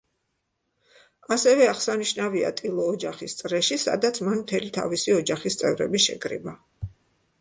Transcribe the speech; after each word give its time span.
ასევე 1.35 1.67
აღსანიშნავია 1.73 2.49
ტილო 2.61 2.87
„ოჯახის 2.93 3.37
წრეში“, 3.43 3.79
სადაც 3.87 4.19
მან 4.29 4.41
მთელი 4.41 4.75
თავისი 4.79 5.19
ოჯახის 5.19 5.61
წევრები 5.63 6.03
შეკრიბა. 6.09 6.57